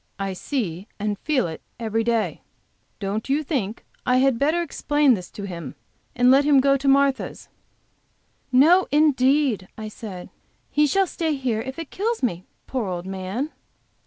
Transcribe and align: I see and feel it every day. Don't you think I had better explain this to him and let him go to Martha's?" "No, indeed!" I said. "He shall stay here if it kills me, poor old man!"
I 0.17 0.33
see 0.33 0.87
and 0.97 1.19
feel 1.19 1.45
it 1.47 1.61
every 1.79 2.03
day. 2.03 2.41
Don't 2.99 3.29
you 3.29 3.43
think 3.43 3.85
I 4.03 4.17
had 4.17 4.39
better 4.39 4.63
explain 4.63 5.13
this 5.13 5.29
to 5.29 5.43
him 5.43 5.75
and 6.15 6.31
let 6.31 6.43
him 6.43 6.59
go 6.59 6.75
to 6.75 6.87
Martha's?" 6.87 7.49
"No, 8.51 8.87
indeed!" 8.89 9.67
I 9.77 9.89
said. 9.89 10.31
"He 10.71 10.87
shall 10.87 11.05
stay 11.05 11.35
here 11.35 11.61
if 11.61 11.77
it 11.77 11.91
kills 11.91 12.23
me, 12.23 12.45
poor 12.65 12.87
old 12.87 13.05
man!" 13.05 13.51